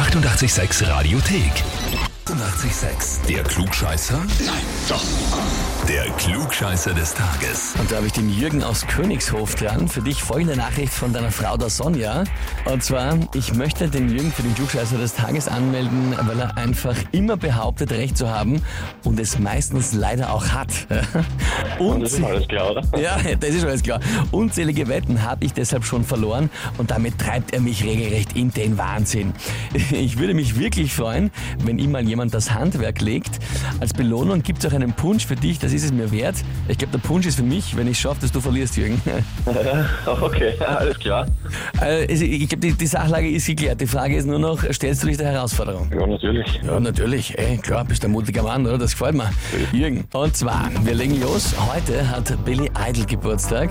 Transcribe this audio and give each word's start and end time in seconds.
886 0.00 0.80
Radiothek. 0.88 2.09
886, 2.26 3.22
der 3.28 3.42
Klugscheißer? 3.42 4.18
Nein, 4.18 4.62
doch. 4.88 5.02
Der 5.88 6.04
Klugscheißer 6.12 6.92
des 6.94 7.14
Tages. 7.14 7.74
Und 7.78 7.90
da 7.90 7.96
habe 7.96 8.06
ich 8.06 8.12
den 8.12 8.30
Jürgen 8.30 8.62
aus 8.62 8.86
Königshof 8.86 9.54
dran. 9.56 9.88
Für 9.88 10.02
dich 10.02 10.22
folgende 10.22 10.54
Nachricht 10.56 10.92
von 10.92 11.12
deiner 11.12 11.32
Frau, 11.32 11.56
der 11.56 11.70
Sonja. 11.70 12.24
Und 12.66 12.84
zwar, 12.84 13.18
ich 13.34 13.54
möchte 13.54 13.88
den 13.88 14.10
Jürgen 14.10 14.30
für 14.32 14.42
den 14.42 14.54
Klugscheißer 14.54 14.98
des 14.98 15.14
Tages 15.14 15.48
anmelden, 15.48 16.14
weil 16.20 16.38
er 16.38 16.56
einfach 16.56 16.94
immer 17.10 17.36
behauptet, 17.36 17.90
Recht 17.90 18.16
zu 18.16 18.28
haben 18.28 18.62
und 19.04 19.18
es 19.18 19.38
meistens 19.38 19.92
leider 19.94 20.32
auch 20.32 20.48
hat. 20.48 20.68
Und 21.78 22.02
Das 22.02 22.12
ist 22.12 22.22
alles 22.22 22.46
klar, 22.46 22.70
oder? 22.72 22.82
ja, 23.00 23.16
das 23.40 23.50
ist 23.50 23.64
alles 23.64 23.82
klar. 23.82 24.00
Unzählige 24.30 24.86
Wetten 24.88 25.22
habe 25.22 25.44
ich 25.46 25.54
deshalb 25.54 25.84
schon 25.84 26.04
verloren 26.04 26.50
und 26.76 26.90
damit 26.90 27.18
treibt 27.18 27.52
er 27.54 27.60
mich 27.60 27.84
regelrecht 27.84 28.36
in 28.36 28.52
den 28.52 28.76
Wahnsinn. 28.78 29.32
Ich 29.90 30.18
würde 30.18 30.34
mich 30.34 30.58
wirklich 30.58 30.92
freuen, 30.94 31.30
wenn 31.58 31.78
ihm 31.78 31.92
mal 31.92 32.06
jemand 32.10 32.34
das 32.34 32.52
Handwerk 32.52 33.00
legt. 33.00 33.38
Als 33.80 33.94
Belohnung 33.94 34.42
gibt 34.42 34.62
es 34.62 34.70
auch 34.70 34.74
einen 34.74 34.92
Punsch 34.92 35.26
für 35.26 35.36
dich, 35.36 35.58
das 35.58 35.72
ist 35.72 35.84
es 35.84 35.92
mir 35.92 36.10
wert. 36.12 36.36
Ich 36.68 36.76
glaube, 36.76 36.92
der 36.92 37.06
Punsch 37.06 37.26
ist 37.26 37.36
für 37.36 37.42
mich, 37.42 37.76
wenn 37.76 37.86
ich 37.88 37.98
schaffe, 37.98 38.20
dass 38.20 38.32
du 38.32 38.40
verlierst, 38.40 38.76
Jürgen. 38.76 39.00
Okay, 40.06 40.54
alles 40.60 40.98
klar. 40.98 41.26
Also 41.78 42.24
Ich 42.24 42.48
glaube, 42.48 42.60
die, 42.66 42.72
die 42.72 42.86
Sachlage 42.86 43.28
ist 43.30 43.46
geklärt. 43.46 43.80
Die 43.80 43.86
Frage 43.86 44.16
ist 44.16 44.26
nur 44.26 44.38
noch, 44.38 44.62
stellst 44.72 45.02
du 45.02 45.06
dich 45.06 45.16
der 45.16 45.28
Herausforderung? 45.32 45.90
Ja, 45.92 46.06
natürlich. 46.06 46.60
Ja, 46.64 46.78
natürlich. 46.80 47.38
Ey, 47.38 47.56
klar, 47.58 47.84
bist 47.84 48.04
ein 48.04 48.10
mutiger 48.10 48.42
Mann, 48.42 48.66
oder? 48.66 48.78
Das 48.78 48.92
gefällt 48.92 49.14
mir. 49.14 49.30
Jürgen. 49.72 50.04
Und 50.12 50.36
zwar, 50.36 50.68
wir 50.82 50.94
legen 50.94 51.20
los. 51.20 51.54
Heute 51.72 52.08
hat 52.10 52.32
Billy 52.44 52.70
Idol 52.88 53.06
Geburtstag 53.06 53.70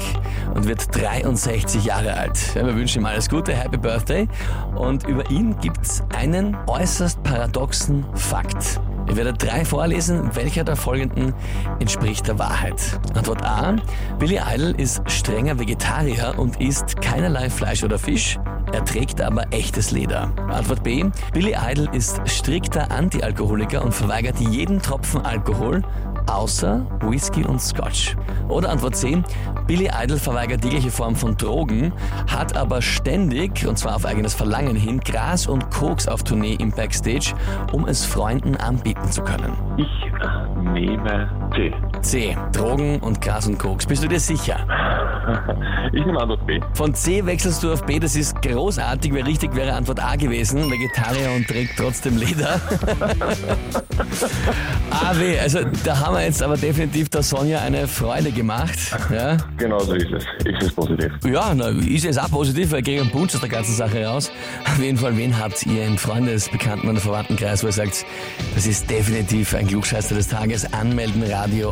und 0.55 0.67
wird 0.67 0.83
63 0.95 1.83
Jahre 1.85 2.13
alt. 2.13 2.37
Ja, 2.55 2.65
wir 2.65 2.75
wünschen 2.75 3.01
ihm 3.01 3.05
alles 3.05 3.29
Gute, 3.29 3.53
Happy 3.53 3.77
Birthday. 3.77 4.27
Und 4.75 5.05
über 5.07 5.29
ihn 5.29 5.55
gibt's 5.61 6.01
einen 6.15 6.55
äußerst 6.67 7.21
paradoxen 7.23 8.05
Fakt. 8.15 8.28
Ich 9.09 9.15
werde 9.15 9.33
drei 9.33 9.65
vorlesen, 9.65 10.35
welcher 10.35 10.63
der 10.63 10.75
folgenden 10.75 11.33
entspricht 11.79 12.27
der 12.27 12.37
Wahrheit. 12.37 12.99
Antwort 13.15 13.43
A. 13.43 13.75
Billy 14.19 14.39
Idol 14.53 14.79
ist 14.79 15.01
strenger 15.09 15.57
Vegetarier 15.57 16.35
und 16.37 16.61
isst 16.61 17.01
keinerlei 17.01 17.49
Fleisch 17.49 17.83
oder 17.83 17.97
Fisch. 17.97 18.37
Er 18.71 18.85
trägt 18.85 19.19
aber 19.19 19.51
echtes 19.51 19.89
Leder. 19.89 20.31
Antwort 20.47 20.83
B. 20.83 21.05
Billy 21.33 21.55
Idol 21.59 21.89
ist 21.95 22.21
strikter 22.25 22.91
Antialkoholiker 22.91 23.83
und 23.83 23.95
verweigert 23.95 24.39
jeden 24.39 24.79
Tropfen 24.79 25.25
Alkohol, 25.25 25.81
außer 26.29 26.85
Whisky 27.01 27.43
und 27.43 27.59
Scotch. 27.59 28.15
Oder 28.47 28.69
Antwort 28.69 28.95
C. 28.95 29.21
Billy 29.67 29.89
Idol 30.03 30.17
verweigert 30.17 30.63
jegliche 30.63 30.91
Form 30.91 31.15
von 31.15 31.37
Drogen, 31.37 31.93
hat 32.27 32.55
aber 32.55 32.81
ständig, 32.81 33.67
und 33.67 33.77
zwar 33.77 33.95
auf 33.95 34.05
eigenes 34.05 34.33
Verlangen 34.33 34.75
hin, 34.75 34.99
Gras 34.99 35.47
und 35.47 35.69
Koks 35.71 36.07
auf 36.07 36.23
Tournee 36.23 36.55
im 36.59 36.71
Backstage, 36.71 37.33
um 37.71 37.85
es 37.87 38.05
Freunden 38.05 38.55
anbieten 38.55 39.11
zu 39.11 39.21
können. 39.23 39.53
Ich 39.77 39.87
nehme 40.73 41.29
C. 41.55 41.73
C. 42.01 42.37
Drogen 42.53 42.99
und 42.99 43.21
Gras 43.21 43.47
und 43.47 43.57
Koks. 43.59 43.85
Bist 43.85 44.03
du 44.03 44.07
dir 44.07 44.19
sicher? 44.19 44.65
Ich 45.93 46.05
nehme 46.05 46.19
Antwort 46.19 46.45
B. 46.47 46.59
Von 46.73 46.93
C 46.93 47.25
wechselst 47.25 47.61
du 47.61 47.71
auf 47.71 47.83
B, 47.85 47.99
das 47.99 48.15
ist 48.15 48.41
großartig, 48.41 49.13
weil 49.13 49.23
richtig 49.23 49.55
wäre 49.55 49.73
Antwort 49.73 50.03
A 50.03 50.15
gewesen. 50.15 50.71
Vegetarier 50.71 51.31
und 51.35 51.47
trägt 51.47 51.77
trotzdem 51.77 52.17
Leder. 52.17 52.59
A, 54.91 55.17
W, 55.19 55.39
also 55.39 55.59
da 55.83 55.99
haben 55.99 56.15
wir 56.15 56.23
jetzt 56.23 56.41
aber 56.41 56.57
definitiv 56.57 57.09
der 57.09 57.21
Sonja 57.23 57.59
eine 57.61 57.87
Freude 57.87 58.31
gemacht. 58.31 58.77
Ja, 59.13 59.37
Genau 59.57 59.79
so 59.79 59.93
ist 59.93 60.11
es. 60.11 60.23
Ist 60.45 60.63
es 60.63 60.73
positiv. 60.73 61.11
ja 61.25 61.53
na, 61.53 61.67
ist 61.69 62.05
jetzt 62.05 62.19
auch 62.19 62.29
positiv, 62.31 62.71
weil 62.71 62.83
einen 62.87 63.11
Punsch 63.11 63.35
aus 63.35 63.41
der 63.41 63.49
ganzen 63.49 63.75
Sache 63.75 64.05
raus. 64.05 64.31
Auf 64.65 64.79
jeden 64.79 64.97
Fall, 64.97 65.15
wen 65.17 65.37
habt 65.37 65.65
ihr 65.65 65.85
im 65.85 65.97
Freundes-, 65.97 66.49
Bekannten- 66.49 66.89
oder 66.89 66.99
Verwandtenkreis, 66.99 67.63
wo 67.63 67.67
ihr 67.67 67.73
sagt, 67.73 68.05
das 68.55 68.65
ist 68.65 68.89
definitiv 68.89 69.53
ein 69.53 69.67
Klugscheißer 69.67 70.15
des 70.15 70.27
Tages, 70.27 70.71
anmelden, 70.73 71.23
Radio 71.31 71.71